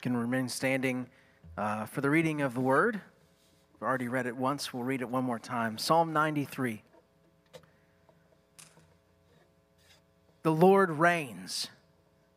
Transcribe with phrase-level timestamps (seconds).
[0.00, 1.08] can remain standing
[1.56, 3.00] uh, for the reading of the word.
[3.74, 5.78] We've already read it once, we'll read it one more time.
[5.78, 6.82] Psalm 93.
[10.42, 11.68] The Lord reigns,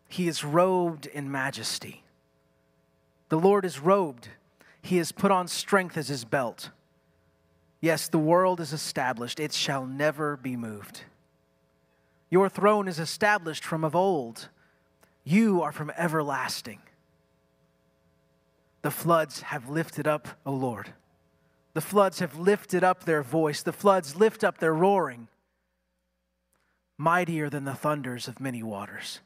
[0.08, 2.04] he is robed in majesty.
[3.29, 4.28] The Lord is robed,
[4.82, 6.71] he has put on strength as his belt.
[7.80, 11.02] Yes, the world is established, it shall never be moved.
[12.30, 14.50] Your throne is established from of old,
[15.23, 16.80] you are from everlasting.
[18.81, 20.94] The floods have lifted up, O Lord.
[21.73, 23.62] The floods have lifted up their voice.
[23.63, 25.27] The floods lift up their roaring,
[26.98, 29.21] mightier than the thunders of many waters,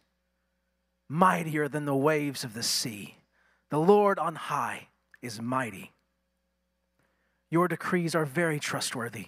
[1.09, 3.17] mightier than the waves of the sea.
[3.69, 4.89] The Lord on high
[5.21, 5.91] is mighty.
[7.49, 9.27] Your decrees are very trustworthy.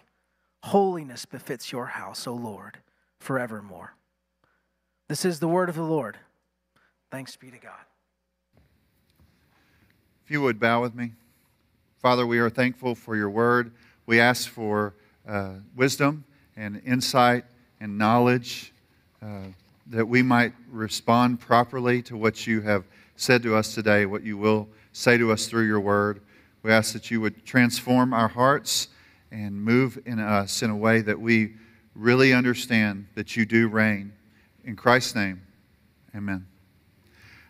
[0.63, 2.79] Holiness befits your house, O Lord,
[3.19, 3.95] forevermore.
[5.07, 6.17] This is the word of the Lord.
[7.09, 7.86] Thanks be to God.
[10.27, 11.13] If you would bow with me.
[12.01, 13.71] Father, we are thankful for your word.
[14.07, 14.93] We ask for
[15.25, 16.25] uh, wisdom
[16.57, 17.45] and insight
[17.79, 18.73] and knowledge
[19.21, 19.43] uh,
[19.85, 22.83] that we might respond properly to what you have
[23.15, 26.19] said to us today, what you will say to us through your word.
[26.61, 28.89] We ask that you would transform our hearts
[29.31, 31.53] and move in us in a way that we
[31.95, 34.11] really understand that you do reign.
[34.65, 35.41] In Christ's name,
[36.13, 36.45] amen.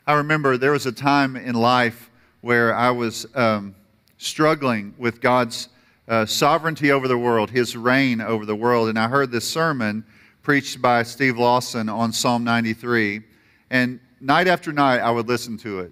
[0.05, 2.11] I remember there was a time in life
[2.47, 3.75] where I was um,
[4.17, 5.67] struggling with God's
[6.07, 8.87] uh, sovereignty over the world, His reign over the world.
[8.87, 10.05] And I heard this sermon
[10.43, 13.21] preached by Steve Lawson on Psalm 93.
[13.69, 15.91] And night after night, I would listen to it.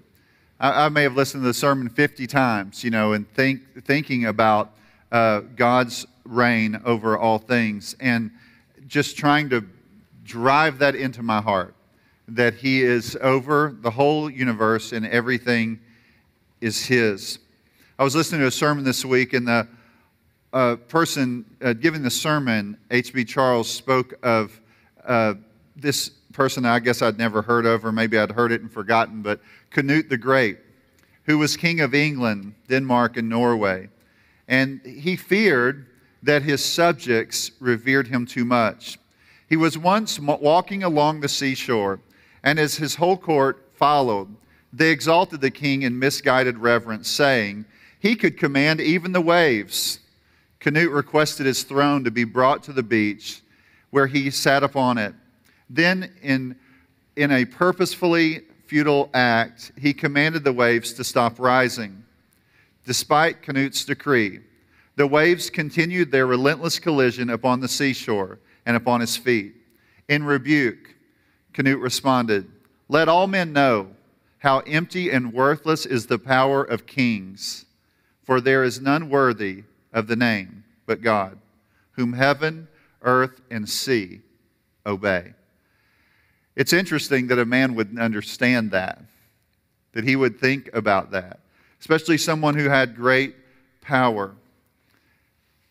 [0.57, 4.23] I, I may have listened to the sermon 50 times, you know, and think, thinking
[4.23, 4.71] about
[5.11, 8.31] uh, God's reign over all things and
[8.87, 9.65] just trying to
[10.23, 11.75] drive that into my heart
[12.29, 15.81] that He is over the whole universe and everything
[16.65, 17.37] is His.
[17.99, 19.67] I was listening to a sermon this week, and the
[20.51, 23.25] uh, person uh, giving the sermon, H.B.
[23.25, 24.59] Charles, spoke of
[25.05, 25.35] uh,
[25.75, 29.21] this person I guess I'd never heard of, or maybe I'd heard it and forgotten,
[29.21, 30.57] but Canute the Great,
[31.25, 33.89] who was king of England, Denmark, and Norway.
[34.47, 35.85] And he feared
[36.23, 38.97] that his subjects revered him too much.
[39.47, 41.99] He was once walking along the seashore,
[42.41, 44.35] and as his whole court followed,
[44.75, 47.65] they exalted the king in misguided reverence, saying,
[47.99, 49.99] He could command even the waves.
[50.59, 53.41] Canute requested his throne to be brought to the beach,
[53.91, 55.13] where he sat upon it.
[55.69, 56.57] Then, in,
[57.15, 62.03] in a purposefully futile act, he commanded the waves to stop rising.
[62.85, 64.41] Despite Canute's decree,
[64.97, 69.55] the waves continued their relentless collision upon the seashore and upon his feet.
[70.09, 70.95] In rebuke,
[71.53, 72.51] Canute responded,
[72.89, 73.95] Let all men know
[74.45, 77.65] how empty and worthless is the power of kings,
[78.23, 81.39] for there is none worthy of the name but God,
[81.93, 82.67] whom heaven,
[83.01, 84.21] earth, and sea
[84.85, 85.33] obey.
[86.55, 89.01] It's interesting that a man would understand that,
[89.93, 91.39] that he would think about that,
[91.79, 93.35] especially someone who had great
[93.81, 94.35] power.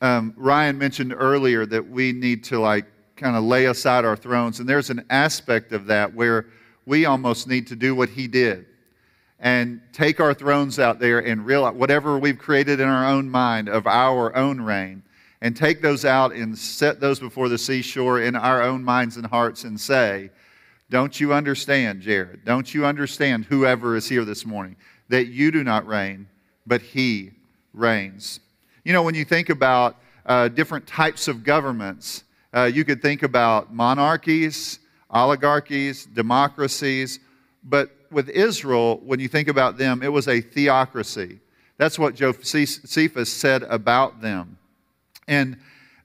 [0.01, 4.59] Um, Ryan mentioned earlier that we need to like kind of lay aside our thrones,
[4.59, 6.47] and there's an aspect of that where
[6.87, 8.67] we almost need to do what he did
[9.41, 13.69] and take our thrones out there and realize whatever we've created in our own mind
[13.69, 15.03] of our own reign
[15.43, 19.27] and take those out and set those before the seashore in our own minds and
[19.27, 20.31] hearts and say,
[20.89, 22.45] Don't you understand, Jared?
[22.47, 24.77] Don't you understand, whoever is here this morning,
[25.11, 26.27] that you do not reign,
[26.67, 27.33] but he
[27.75, 28.41] reigns?
[28.85, 32.25] You know, when you think about uh, different types of governments,
[32.55, 34.79] uh, you could think about monarchies,
[35.15, 37.21] oligarchies, democracies,
[37.63, 41.41] but with Israel, when you think about them, it was a theocracy.
[41.79, 44.59] That's what Josephus said about them.
[45.27, 45.57] And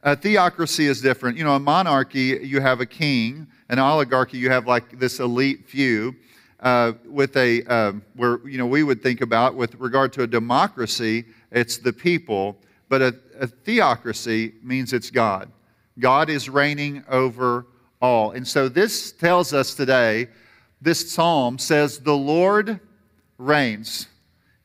[0.01, 1.37] a theocracy is different.
[1.37, 3.47] You know, a monarchy, you have a king.
[3.67, 6.15] An oligarchy, you have like this elite few.
[6.59, 10.27] Uh, with a, uh, where, you know, we would think about with regard to a
[10.27, 12.57] democracy, it's the people.
[12.89, 15.49] But a, a theocracy means it's God.
[15.99, 17.65] God is reigning over
[18.01, 18.31] all.
[18.31, 20.29] And so this tells us today
[20.81, 22.79] this psalm says, The Lord
[23.37, 24.07] reigns.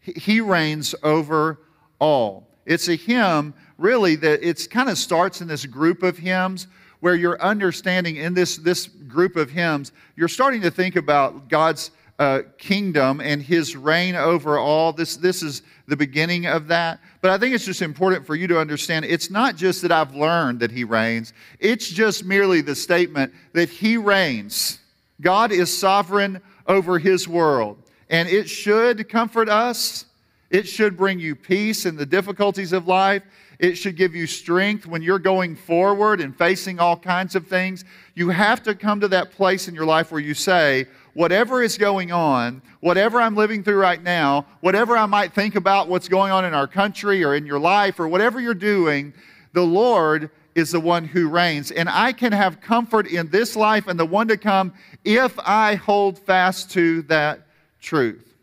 [0.01, 1.61] He reigns over
[1.99, 2.47] all.
[2.67, 6.67] It's a hymn, really, that it kind of starts in this group of hymns
[7.01, 11.91] where you're understanding in this, this group of hymns, you're starting to think about God's
[12.19, 14.93] uh, kingdom and his reign over all.
[14.93, 17.01] This, this is the beginning of that.
[17.21, 20.15] But I think it's just important for you to understand it's not just that I've
[20.15, 24.79] learned that he reigns, it's just merely the statement that he reigns.
[25.21, 27.79] God is sovereign over his world.
[28.11, 30.07] And it should comfort us.
[30.51, 33.23] It should bring you peace in the difficulties of life.
[33.59, 37.85] It should give you strength when you're going forward and facing all kinds of things.
[38.15, 41.79] You have to come to that place in your life where you say, whatever is
[41.79, 46.33] going on, whatever I'm living through right now, whatever I might think about what's going
[46.33, 49.15] on in our country or in your life or whatever you're doing,
[49.53, 51.71] the Lord is the one who reigns.
[51.71, 54.75] And I can have comfort in this life and the one to come
[55.05, 57.47] if I hold fast to that
[57.81, 58.34] truth.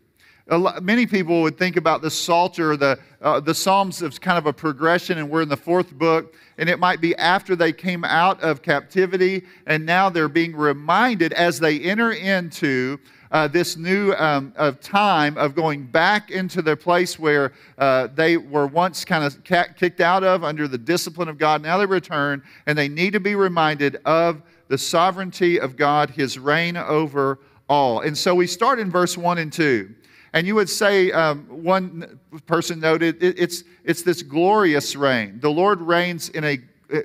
[0.50, 4.46] Lot, many people would think about the Psalter, the, uh, the Psalms as kind of
[4.46, 8.04] a progression, and we're in the fourth book, and it might be after they came
[8.04, 12.98] out of captivity, and now they're being reminded as they enter into
[13.30, 18.36] uh, this new um, of time of going back into the place where uh, they
[18.36, 21.62] were once kind of kicked out of under the discipline of God.
[21.62, 26.38] Now they return, and they need to be reminded of the sovereignty of God, His
[26.38, 28.00] reign over all.
[28.00, 29.94] And so we start in verse 1 and 2.
[30.32, 35.38] And you would say, um, one person noted, it, it's, it's this glorious reign.
[35.40, 36.58] The Lord reigns in a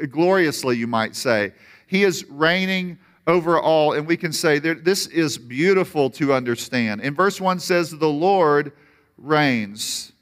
[0.09, 1.53] gloriously, you might say.
[1.87, 3.93] He is reigning over all.
[3.93, 7.01] And we can say that this is beautiful to understand.
[7.01, 8.71] In verse 1 says, The Lord
[9.17, 10.13] reigns.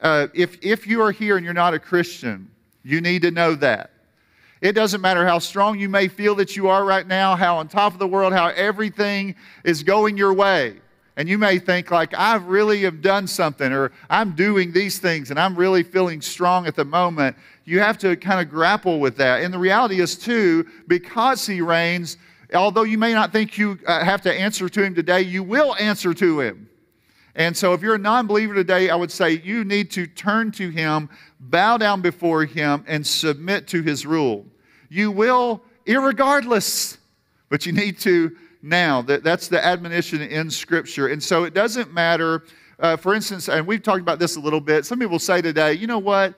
[0.00, 2.50] Uh, if, if you are here and you're not a Christian,
[2.82, 3.90] you need to know that.
[4.60, 7.68] It doesn't matter how strong you may feel that you are right now, how on
[7.68, 10.76] top of the world, how everything is going your way.
[11.16, 15.30] And you may think, like, I really have done something, or I'm doing these things,
[15.30, 17.36] and I'm really feeling strong at the moment.
[17.64, 19.42] You have to kind of grapple with that.
[19.42, 22.16] And the reality is, too, because He reigns,
[22.52, 25.74] although you may not think you uh, have to answer to him today, you will
[25.76, 26.68] answer to him.
[27.36, 30.52] And so, if you're a non believer today, I would say you need to turn
[30.52, 31.08] to him,
[31.40, 34.46] bow down before him, and submit to his rule.
[34.88, 36.98] You will, irregardless,
[37.48, 39.02] but you need to now.
[39.02, 41.08] That, that's the admonition in Scripture.
[41.08, 42.44] And so, it doesn't matter.
[42.78, 45.74] Uh, for instance, and we've talked about this a little bit, some people say today,
[45.74, 46.34] you know what?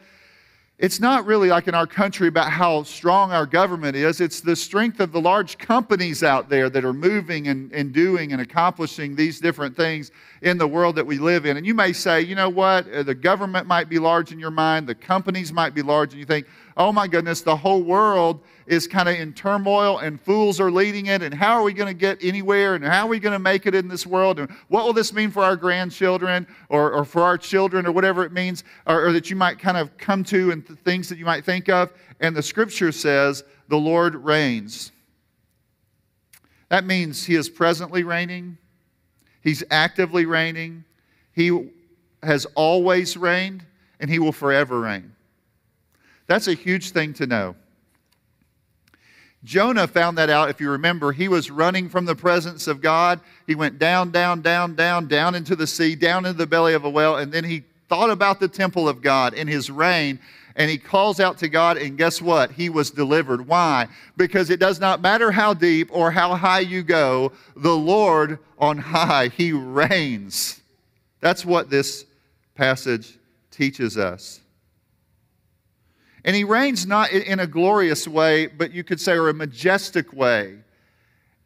[0.78, 4.20] it's not really like in our country about how strong our government is.
[4.20, 8.32] It's the strength of the large companies out there that are moving and, and doing
[8.32, 10.10] and accomplishing these different things
[10.42, 11.56] in the world that we live in.
[11.56, 12.90] And you may say, you know what?
[12.92, 16.20] Uh, the government might be large in your mind, the companies might be large, and
[16.20, 16.46] you think,
[16.76, 21.06] oh my goodness, the whole world is kind of in turmoil and fools are leading
[21.06, 21.22] it.
[21.22, 22.74] And how are we going to get anywhere?
[22.74, 24.38] And how are we going to make it in this world?
[24.38, 28.24] And what will this mean for our grandchildren or, or for our children or whatever
[28.24, 31.16] it means, or, or that you might kind of come to and th- things that
[31.16, 31.92] you might think of?
[32.20, 34.92] And the scripture says, the Lord reigns.
[36.68, 38.58] That means he is presently reigning,
[39.40, 40.84] he's actively reigning,
[41.32, 41.70] he
[42.22, 43.64] has always reigned,
[44.00, 45.15] and he will forever reign.
[46.26, 47.56] That's a huge thing to know.
[49.44, 50.50] Jonah found that out.
[50.50, 53.20] If you remember, he was running from the presence of God.
[53.46, 56.84] He went down, down, down, down, down into the sea, down into the belly of
[56.84, 60.18] a whale, and then he thought about the temple of God and his reign.
[60.56, 62.50] And he calls out to God, and guess what?
[62.50, 63.46] He was delivered.
[63.46, 63.88] Why?
[64.16, 68.78] Because it does not matter how deep or how high you go, the Lord on
[68.78, 70.62] high, he reigns.
[71.20, 72.06] That's what this
[72.54, 73.18] passage
[73.50, 74.40] teaches us.
[76.26, 80.12] And he reigns not in a glorious way, but you could say, or a majestic
[80.12, 80.58] way.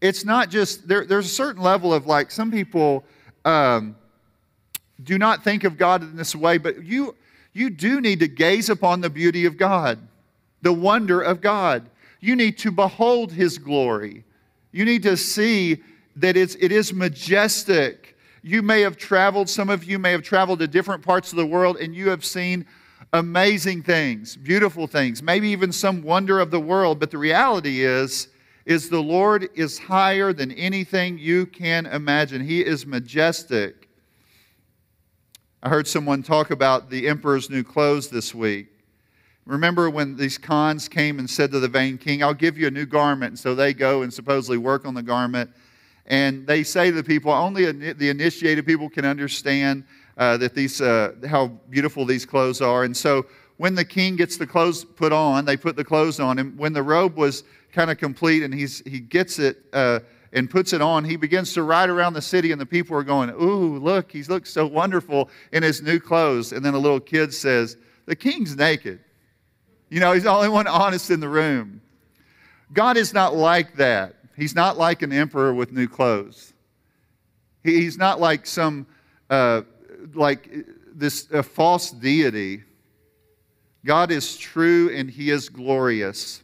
[0.00, 3.04] It's not just, there, there's a certain level of like, some people
[3.44, 3.94] um,
[5.04, 7.14] do not think of God in this way, but you,
[7.52, 9.98] you do need to gaze upon the beauty of God,
[10.62, 11.90] the wonder of God.
[12.20, 14.24] You need to behold his glory.
[14.72, 15.82] You need to see
[16.16, 18.16] that it's, it is majestic.
[18.42, 21.44] You may have traveled, some of you may have traveled to different parts of the
[21.44, 22.64] world, and you have seen
[23.12, 28.28] amazing things, beautiful things, maybe even some wonder of the world, but the reality is
[28.66, 32.44] is the Lord is higher than anything you can imagine.
[32.44, 33.88] He is majestic.
[35.62, 38.68] I heard someone talk about the emperor's new clothes this week.
[39.44, 42.70] Remember when these cons came and said to the vain king, I'll give you a
[42.70, 43.30] new garment.
[43.30, 45.50] And so they go and supposedly work on the garment.
[46.06, 49.84] And they say to the people, only the initiated people can understand
[50.16, 52.84] uh, that these, uh, how beautiful these clothes are.
[52.84, 53.26] And so
[53.56, 56.54] when the king gets the clothes put on, they put the clothes on him.
[56.56, 60.00] When the robe was kind of complete and he's, he gets it uh,
[60.32, 63.02] and puts it on, he begins to ride around the city, and the people are
[63.02, 66.52] going, Ooh, look, he looks so wonderful in his new clothes.
[66.52, 67.76] And then a little kid says,
[68.06, 69.00] The king's naked.
[69.90, 71.82] You know, he's the only one honest in the room.
[72.72, 74.14] God is not like that.
[74.36, 76.54] He's not like an emperor with new clothes.
[77.62, 78.86] He's not like some
[79.28, 79.62] uh,
[80.14, 80.48] like
[80.94, 82.64] this a false deity.
[83.84, 86.42] God is true and he is glorious.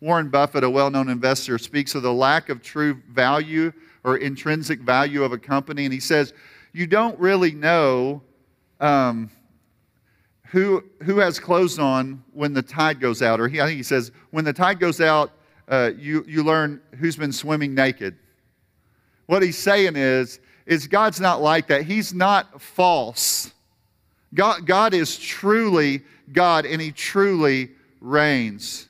[0.00, 3.72] Warren Buffett, a well known investor, speaks of the lack of true value
[4.02, 6.32] or intrinsic value of a company, and he says,
[6.72, 8.22] you don't really know
[8.80, 9.30] um,
[10.46, 13.40] who, who has clothes on when the tide goes out.
[13.40, 15.32] Or he, I think he says, when the tide goes out,
[15.68, 18.16] uh, you, you learn who's been swimming naked.
[19.26, 21.82] What he's saying is, is God's not like that.
[21.82, 23.52] He's not false.
[24.32, 28.88] God, God is truly God, and He truly reigns.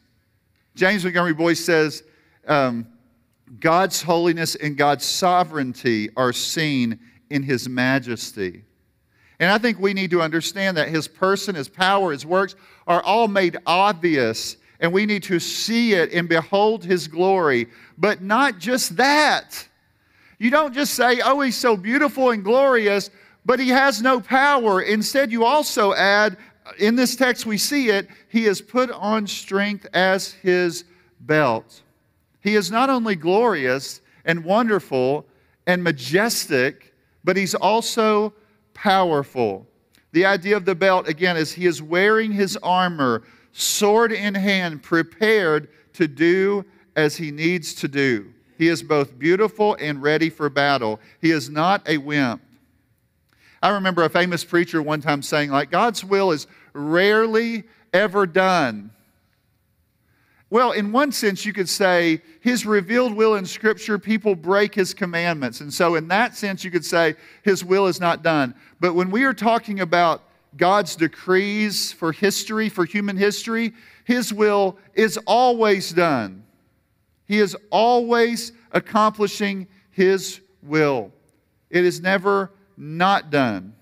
[0.74, 2.04] James Montgomery Boice says,
[2.46, 2.86] um,
[3.60, 8.62] God's holiness and God's sovereignty are seen in His majesty.
[9.40, 12.56] And I think we need to understand that His person, His power, His works
[12.86, 17.68] are all made obvious, and we need to see it and behold His glory.
[17.96, 19.66] But not just that.
[20.40, 23.10] You don't just say, oh, He's so beautiful and glorious,
[23.44, 24.80] but He has no power.
[24.80, 29.26] Instead, you also add, uh, in this text we see it, He has put on
[29.26, 30.84] strength as His
[31.20, 31.82] belt.
[32.40, 35.26] He is not only glorious and wonderful
[35.66, 38.32] and majestic, but He's also
[38.72, 39.66] powerful.
[40.12, 44.82] The idea of the belt, again, is he is wearing his armor, sword in hand,
[44.82, 46.64] prepared to do
[46.96, 48.32] as he needs to do.
[48.60, 51.00] He is both beautiful and ready for battle.
[51.22, 52.42] He is not a wimp.
[53.62, 57.64] I remember a famous preacher one time saying, like, God's will is rarely
[57.94, 58.90] ever done.
[60.50, 64.92] Well, in one sense, you could say his revealed will in Scripture, people break his
[64.92, 65.62] commandments.
[65.62, 68.54] And so, in that sense, you could say his will is not done.
[68.78, 70.22] But when we are talking about
[70.58, 73.72] God's decrees for history, for human history,
[74.04, 76.44] his will is always done.
[77.30, 81.12] He is always accomplishing his will,
[81.70, 83.76] it is never not done.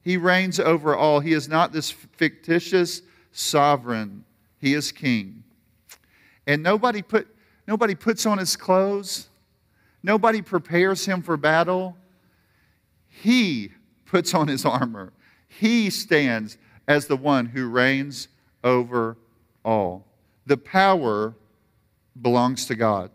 [0.00, 1.20] He reigns over all.
[1.20, 4.24] He is not this fictitious sovereign
[4.60, 5.44] he is king.
[6.46, 7.28] And nobody, put,
[7.68, 9.28] nobody puts on his clothes,
[10.02, 11.98] nobody prepares him for battle.
[13.10, 13.72] He
[14.06, 15.12] puts on his armor.
[15.48, 16.56] He stands
[16.88, 18.28] as the one who reigns
[18.64, 19.18] over
[19.62, 20.06] all.
[20.46, 21.34] The power
[22.20, 23.10] belongs to God.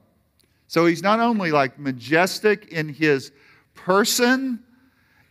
[0.67, 3.31] So he's not only like majestic in his
[3.73, 4.59] person,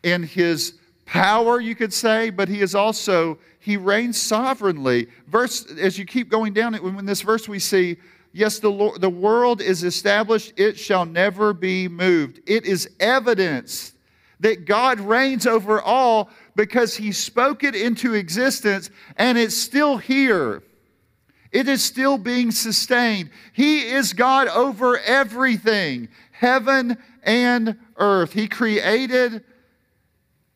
[0.02, 5.08] in his power, you could say, but he is also, he reigns sovereignly.
[5.26, 7.96] Verse, as you keep going down, in this verse we see,
[8.32, 12.40] yes, the, Lord, the world is established, it shall never be moved.
[12.46, 13.92] It is evidence
[14.40, 20.62] that God reigns over all because he spoke it into existence and it's still here.
[21.52, 23.30] It is still being sustained.
[23.52, 28.32] He is God over everything, heaven and earth.
[28.32, 29.44] He created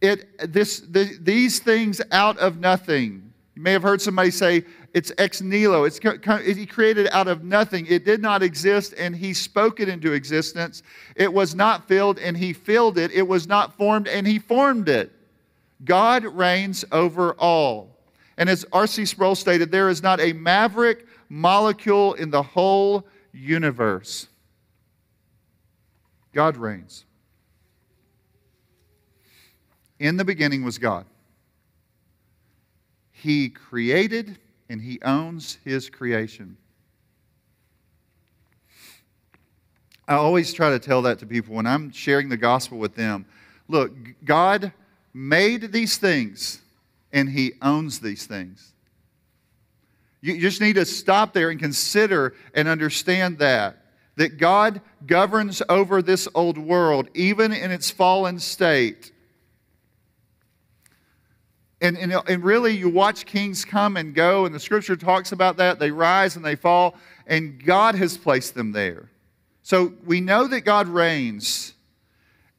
[0.00, 3.32] it, this, the, these things out of nothing.
[3.54, 5.84] You may have heard somebody say it's ex nihilo.
[5.84, 7.86] It's, he created out of nothing.
[7.86, 10.82] It did not exist, and he spoke it into existence.
[11.14, 13.10] It was not filled, and he filled it.
[13.12, 15.12] It was not formed, and he formed it.
[15.84, 17.89] God reigns over all.
[18.40, 19.04] And as R.C.
[19.04, 24.28] Sproul stated, there is not a maverick molecule in the whole universe.
[26.32, 27.04] God reigns.
[29.98, 31.04] In the beginning was God.
[33.12, 34.38] He created
[34.70, 36.56] and He owns His creation.
[40.08, 43.26] I always try to tell that to people when I'm sharing the gospel with them.
[43.68, 43.92] Look,
[44.24, 44.72] God
[45.12, 46.62] made these things
[47.12, 48.72] and He owns these things.
[50.20, 53.76] You just need to stop there and consider and understand that.
[54.16, 59.12] That God governs over this old world, even in its fallen state.
[61.80, 65.56] And, and, and really, you watch kings come and go, and the scripture talks about
[65.56, 65.78] that.
[65.78, 69.08] They rise and they fall, and God has placed them there.
[69.62, 71.72] So we know that God reigns,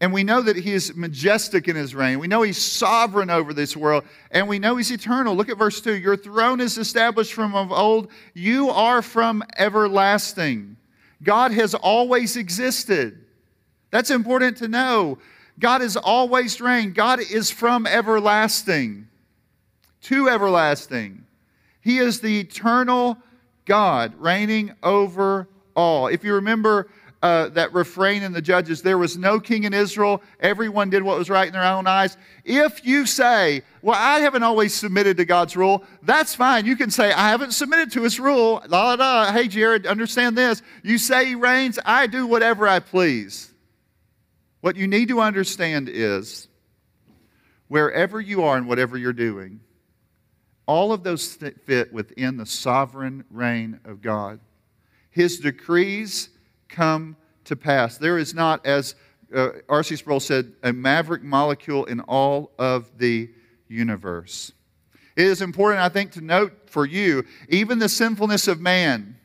[0.01, 2.19] and we know that He is majestic in His reign.
[2.19, 5.35] We know He's sovereign over this world, and we know He's eternal.
[5.35, 10.75] Look at verse 2 Your throne is established from of old, you are from everlasting.
[11.23, 13.25] God has always existed.
[13.91, 15.19] That's important to know.
[15.59, 19.07] God has always reigned, God is from everlasting
[20.03, 21.25] to everlasting.
[21.81, 23.17] He is the eternal
[23.65, 26.07] God, reigning over all.
[26.07, 26.89] If you remember
[27.21, 30.23] uh, that refrain in the Judges, there was no king in Israel.
[30.39, 32.17] Everyone did what was right in their own eyes.
[32.43, 36.65] If you say, Well, I haven't always submitted to God's rule, that's fine.
[36.65, 38.63] You can say, I haven't submitted to his rule.
[38.67, 39.31] La, la, la.
[39.31, 40.63] Hey, Jared, understand this.
[40.83, 43.53] You say he reigns, I do whatever I please.
[44.61, 46.47] What you need to understand is
[47.67, 49.59] wherever you are and whatever you're doing,
[50.65, 54.39] all of those fit within the sovereign reign of God.
[55.09, 56.29] His decrees
[56.71, 57.97] come to pass.
[57.97, 58.95] There is not, as
[59.35, 59.95] uh, R.C.
[59.97, 63.29] Sproul said, a maverick molecule in all of the
[63.67, 64.51] universe.
[65.15, 69.17] It is important, I think, to note for you, even the sinfulness of man.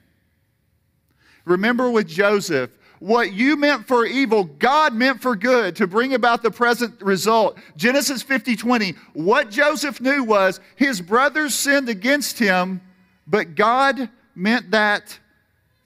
[1.45, 6.43] Remember with Joseph, what you meant for evil, God meant for good to bring about
[6.43, 7.59] the present result.
[7.77, 8.95] Genesis 50 20.
[9.13, 12.81] What Joseph knew was his brothers sinned against him,
[13.27, 15.19] but God meant that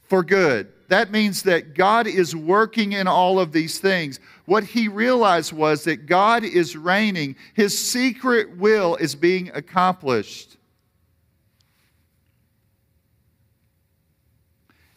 [0.05, 0.73] for good.
[0.91, 4.19] That means that God is working in all of these things.
[4.45, 10.57] What he realized was that God is reigning, his secret will is being accomplished.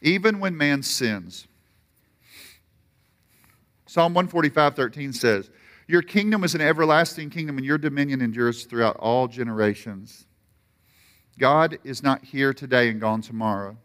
[0.02, 1.46] Even when man sins.
[3.86, 5.52] Psalm 145 13 says,
[5.88, 10.26] Your kingdom is an everlasting kingdom, and your dominion endures throughout all generations.
[11.38, 13.78] God is not here today and gone tomorrow.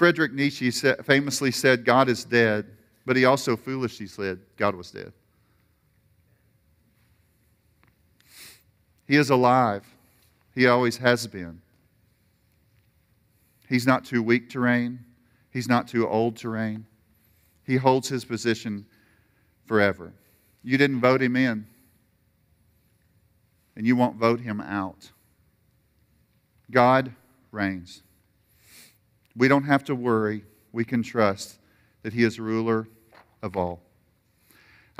[0.00, 2.64] Friedrich Nietzsche famously said, God is dead,
[3.04, 5.12] but he also foolishly said, God was dead.
[9.06, 9.84] He is alive.
[10.54, 11.60] He always has been.
[13.68, 15.00] He's not too weak to reign.
[15.50, 16.86] He's not too old to reign.
[17.66, 18.86] He holds his position
[19.66, 20.14] forever.
[20.62, 21.66] You didn't vote him in,
[23.76, 25.10] and you won't vote him out.
[26.70, 27.12] God
[27.52, 28.02] reigns.
[29.36, 30.44] We don't have to worry.
[30.72, 31.58] We can trust
[32.02, 32.88] that He is ruler
[33.42, 33.80] of all.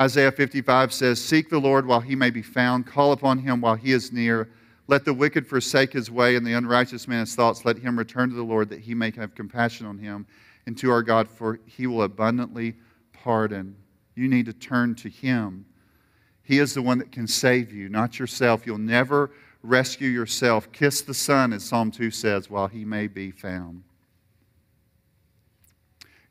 [0.00, 3.74] Isaiah 55 says, Seek the Lord while he may be found, call upon him while
[3.74, 4.50] he is near.
[4.86, 7.66] Let the wicked forsake his way, and the unrighteous man his thoughts.
[7.66, 10.26] Let him return to the Lord, that he may have compassion on him,
[10.64, 12.76] and to our God, for he will abundantly
[13.12, 13.76] pardon.
[14.14, 15.66] You need to turn to him.
[16.42, 18.66] He is the one that can save you, not yourself.
[18.66, 19.30] You'll never
[19.62, 20.72] rescue yourself.
[20.72, 23.82] Kiss the Son, as Psalm 2 says, while he may be found.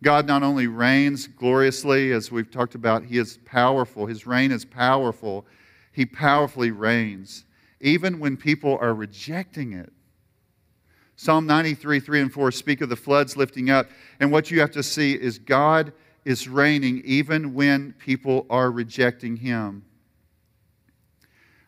[0.02, 4.06] God not only reigns gloriously, as we've talked about, He is powerful.
[4.06, 5.46] His reign is powerful.
[5.92, 7.46] He powerfully reigns,
[7.82, 9.92] even when people are rejecting it.
[11.18, 13.90] Psalm 93, 3 and 4 speak of the floods lifting up.
[14.22, 15.92] And what you have to see is God
[16.24, 19.84] is reigning even when people are rejecting Him.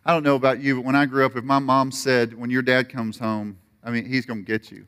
[0.06, 2.50] I don't know about you, but when I grew up, if my mom said, when
[2.50, 4.88] your dad comes home, I mean, he's going to get you,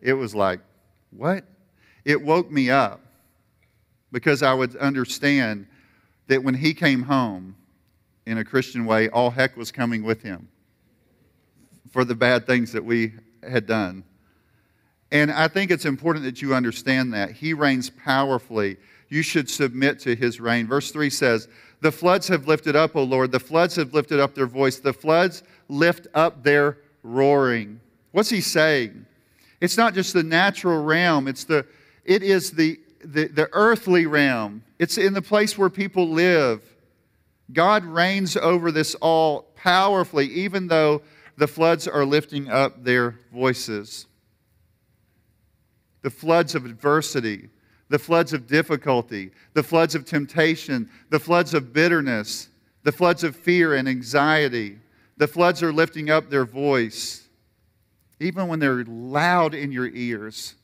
[0.00, 0.60] it was like,
[1.10, 1.44] what?
[2.06, 3.00] It woke me up
[4.12, 5.66] because I would understand
[6.28, 7.56] that when he came home
[8.26, 10.48] in a Christian way, all heck was coming with him
[11.90, 14.04] for the bad things that we had done.
[15.10, 17.32] And I think it's important that you understand that.
[17.32, 18.76] He reigns powerfully.
[19.08, 20.68] You should submit to his reign.
[20.68, 21.48] Verse 3 says,
[21.80, 23.32] The floods have lifted up, O Lord.
[23.32, 24.78] The floods have lifted up their voice.
[24.78, 27.80] The floods lift up their roaring.
[28.12, 29.06] What's he saying?
[29.60, 31.66] It's not just the natural realm, it's the
[32.06, 36.62] it is the, the, the earthly realm, it's in the place where people live.
[37.52, 41.02] God reigns over this all powerfully, even though
[41.36, 44.06] the floods are lifting up their voices.
[46.02, 47.48] The floods of adversity,
[47.88, 52.48] the floods of difficulty, the floods of temptation, the floods of bitterness,
[52.84, 54.78] the floods of fear and anxiety.
[55.16, 57.28] The floods are lifting up their voice,
[58.20, 60.54] even when they're loud in your ears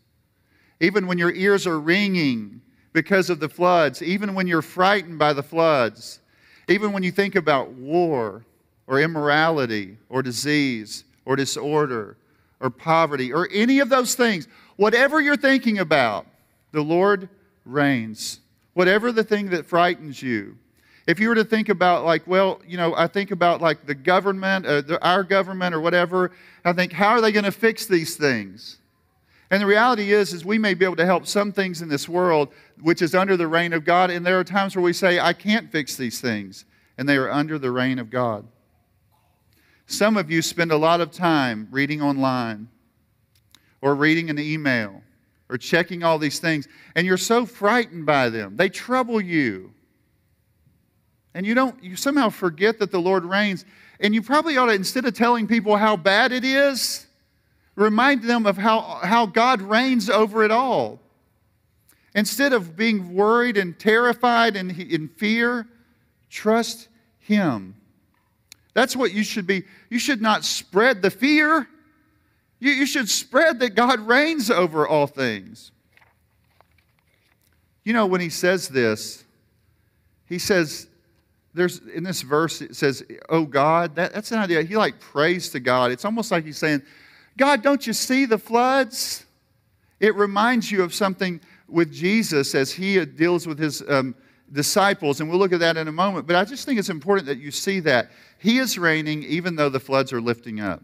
[0.82, 2.60] even when your ears are ringing
[2.92, 6.18] because of the floods, even when you're frightened by the floods,
[6.68, 8.44] even when you think about war
[8.88, 12.16] or immorality or disease or disorder
[12.60, 16.26] or poverty or any of those things, whatever you're thinking about,
[16.72, 17.28] the Lord
[17.64, 18.40] reigns.
[18.74, 20.58] Whatever the thing that frightens you.
[21.06, 23.94] If you were to think about, like, well, you know, I think about like the
[23.94, 26.32] government, uh, the, our government or whatever,
[26.64, 28.78] I think, how are they going to fix these things?
[29.52, 32.08] And the reality is, is we may be able to help some things in this
[32.08, 32.48] world
[32.80, 35.34] which is under the reign of God, and there are times where we say, I
[35.34, 36.64] can't fix these things,
[36.96, 38.46] and they are under the reign of God.
[39.84, 42.68] Some of you spend a lot of time reading online
[43.82, 45.02] or reading an email
[45.50, 48.56] or checking all these things, and you're so frightened by them.
[48.56, 49.74] They trouble you.
[51.34, 53.66] And you don't you somehow forget that the Lord reigns.
[54.00, 57.06] And you probably ought to, instead of telling people how bad it is,
[57.74, 61.00] Remind them of how, how God reigns over it all.
[62.14, 65.66] Instead of being worried and terrified and in fear,
[66.28, 67.74] trust Him.
[68.74, 69.64] That's what you should be.
[69.88, 71.68] You should not spread the fear.
[72.58, 75.72] You, you should spread that God reigns over all things.
[77.84, 79.24] You know, when he says this,
[80.26, 80.86] he says,
[81.54, 84.62] there's in this verse, it says, Oh God, that, that's an idea.
[84.62, 85.90] He like prays to God.
[85.90, 86.82] It's almost like he's saying,
[87.36, 89.24] God, don't you see the floods?
[90.00, 94.14] It reminds you of something with Jesus as he deals with his um,
[94.52, 97.26] disciples, and we'll look at that in a moment, but I just think it's important
[97.26, 98.10] that you see that.
[98.38, 100.82] He is reigning even though the floods are lifting up.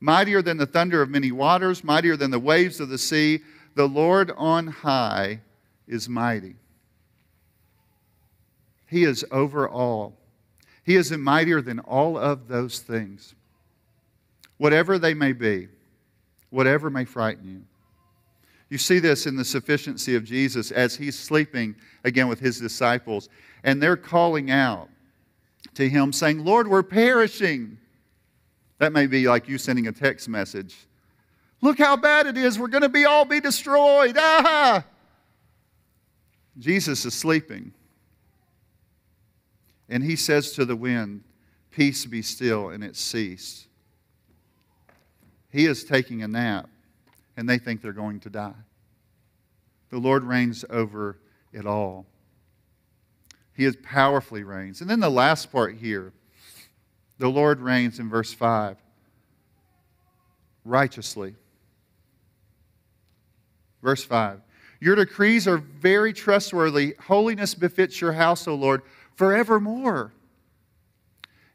[0.00, 3.40] Mightier than the thunder of many waters, mightier than the waves of the sea,
[3.74, 5.40] the Lord on high
[5.88, 6.54] is mighty.
[8.86, 10.16] He is over all.
[10.84, 13.34] He is mightier than all of those things.
[14.58, 15.68] Whatever they may be,
[16.50, 17.62] whatever may frighten you.
[18.70, 23.28] You see this in the sufficiency of Jesus as he's sleeping again with his disciples,
[23.64, 24.90] and they're calling out
[25.74, 27.78] to him, saying, Lord, we're perishing.
[28.78, 30.76] That may be like you sending a text message.
[31.60, 32.58] Look how bad it is.
[32.58, 34.16] We're going to be all be destroyed.
[34.18, 34.84] Ah!
[36.58, 37.72] Jesus is sleeping.
[39.88, 41.24] And he says to the wind,
[41.70, 43.67] Peace be still, and it ceased.
[45.50, 46.68] He is taking a nap,
[47.36, 48.54] and they think they're going to die.
[49.90, 51.18] The Lord reigns over
[51.52, 52.06] it all.
[53.54, 54.80] He is powerfully reigns.
[54.80, 56.12] And then the last part here
[57.18, 58.76] the Lord reigns in verse 5
[60.64, 61.34] righteously.
[63.82, 64.40] Verse 5
[64.80, 66.94] Your decrees are very trustworthy.
[67.00, 68.82] Holiness befits your house, O Lord,
[69.16, 70.12] forevermore.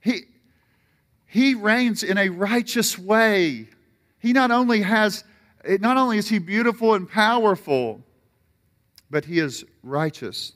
[0.01, 0.23] He,
[1.25, 3.67] he reigns in a righteous way.
[4.24, 5.26] He not only has,
[5.68, 8.02] not only is he beautiful and powerful,
[9.12, 10.54] but he is righteous.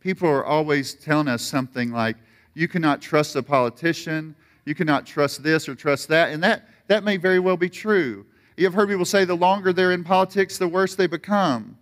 [0.00, 2.16] People are always telling us something like,
[2.54, 4.34] you cannot trust a politician,
[4.64, 8.26] you cannot trust this or trust that, and that, that may very well be true.
[8.56, 11.78] You've heard people say the longer they're in politics, the worse they become.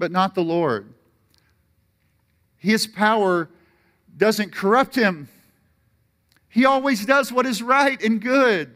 [0.00, 0.92] But not the Lord.
[2.56, 3.48] His power
[4.16, 5.28] doesn't corrupt him.
[6.48, 8.74] He always does what is right and good.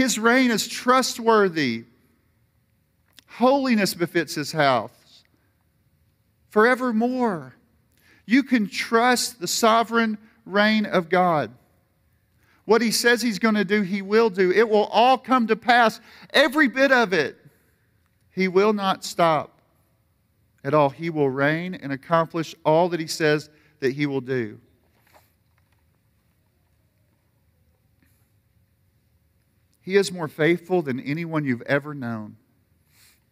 [0.00, 1.84] His reign is trustworthy.
[3.26, 5.24] Holiness befits his house
[6.48, 7.54] forevermore.
[8.24, 11.50] You can trust the sovereign reign of God.
[12.64, 14.50] What he says he's going to do, he will do.
[14.50, 16.00] It will all come to pass,
[16.32, 17.36] every bit of it.
[18.30, 19.60] He will not stop
[20.64, 20.88] at all.
[20.88, 24.60] He will reign and accomplish all that he says that he will do.
[29.82, 32.36] He is more faithful than anyone you've ever known.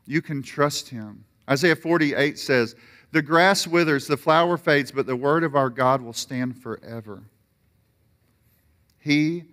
[0.07, 1.25] You can trust him.
[1.49, 2.75] Isaiah 48 says,
[3.13, 7.23] The grass withers, the flower fades, but the word of our God will stand forever.
[8.99, 9.45] He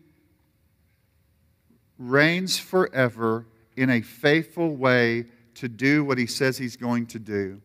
[1.97, 7.61] reigns forever in a faithful way to do what he says he's going to do.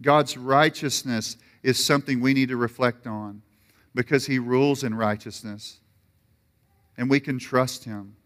[0.00, 3.42] God's righteousness is something we need to reflect on
[3.94, 5.80] because he rules in righteousness
[6.96, 8.16] and we can trust him.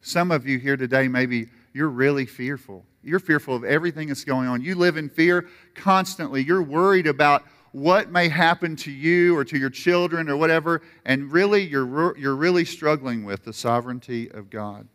[0.00, 2.84] Some of you here today, maybe you're really fearful.
[3.02, 4.62] You're fearful of everything that's going on.
[4.62, 6.42] You live in fear constantly.
[6.42, 11.30] You're worried about what may happen to you or to your children or whatever, and
[11.30, 14.88] really you're, you're really struggling with the sovereignty of God.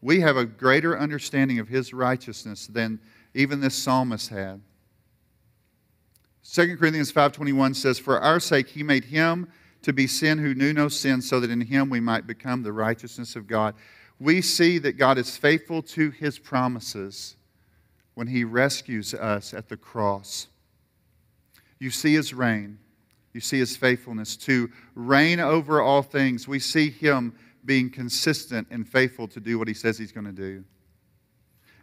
[0.00, 3.00] We have a greater understanding of His righteousness than
[3.34, 4.60] even this psalmist had.
[6.44, 9.48] 2 Corinthians 5:21 says, "For our sake he made him
[9.82, 12.72] to be sin who knew no sin, so that in him we might become the
[12.72, 13.74] righteousness of God."
[14.18, 17.36] We see that God is faithful to his promises
[18.14, 20.48] when he rescues us at the cross.
[21.78, 22.78] You see his reign.
[23.32, 26.48] You see his faithfulness to reign over all things.
[26.48, 30.32] We see him being consistent and faithful to do what he says he's going to
[30.32, 30.64] do.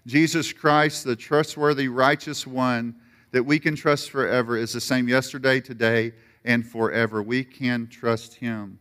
[0.06, 2.96] Jesus Christ, the trustworthy, righteous one
[3.32, 6.14] that we can trust forever, is the same yesterday, today,
[6.46, 7.22] and forever.
[7.22, 8.80] We can trust him.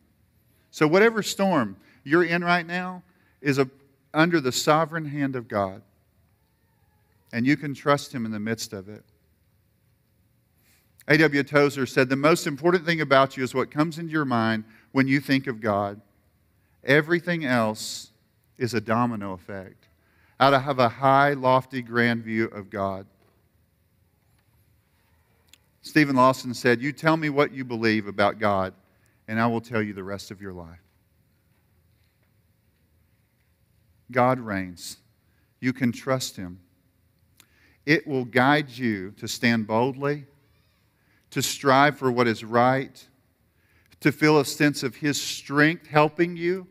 [0.70, 3.02] So, whatever storm you're in right now
[3.40, 3.68] is a,
[4.12, 5.82] under the sovereign hand of God,
[7.32, 9.04] and you can trust him in the midst of it.
[11.08, 11.42] A.W.
[11.42, 15.08] Tozer said, The most important thing about you is what comes into your mind when
[15.08, 16.00] you think of God.
[16.84, 18.10] Everything else
[18.58, 19.88] is a domino effect
[20.40, 23.06] out of a high, lofty, grand view of God.
[25.84, 28.72] Steven Lawson said, You tell me what you believe about God,
[29.28, 30.80] and I will tell you the rest of your life.
[34.10, 34.96] God reigns.
[35.60, 36.58] You can trust Him.
[37.84, 40.24] It will guide you to stand boldly,
[41.30, 43.06] to strive for what is right,
[44.00, 46.66] to feel a sense of His strength helping you,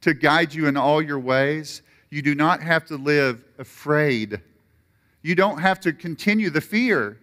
[0.00, 1.82] to guide you in all your ways.
[2.10, 4.40] You do not have to live afraid.
[5.22, 7.20] You don't have to continue the fear.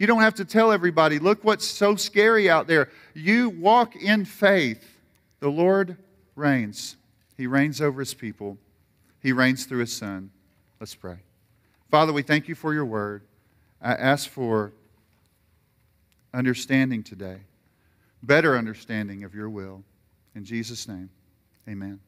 [0.00, 2.88] You don't have to tell everybody, look what's so scary out there.
[3.12, 4.82] You walk in faith.
[5.40, 5.98] The Lord
[6.34, 6.96] reigns.
[7.36, 8.56] He reigns over his people,
[9.22, 10.30] He reigns through his Son.
[10.80, 11.18] Let's pray.
[11.90, 13.22] Father, we thank you for your word.
[13.82, 14.72] I ask for
[16.32, 17.40] understanding today,
[18.22, 19.84] better understanding of your will.
[20.34, 21.10] In Jesus' name,
[21.68, 22.00] amen.